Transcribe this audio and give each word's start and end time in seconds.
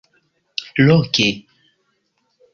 Loke. 0.87 1.27